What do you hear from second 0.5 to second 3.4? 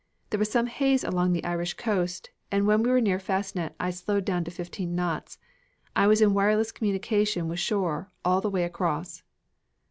haze along the Irish coast, and when we were near